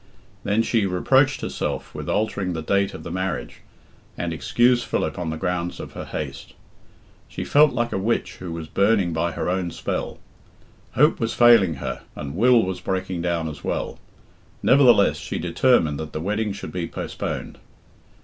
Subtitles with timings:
[0.43, 3.57] Then she reproached herself with altering the date of the marriage,
[4.17, 6.55] and excused Philip on the grounds of her haste.
[7.27, 10.17] She felt like a witch who was burning by her own spell.
[10.93, 13.99] Hope was failing her, and Will was breaking down as well.
[14.63, 17.59] Nevertheless, she determined that the wedding should be postponed.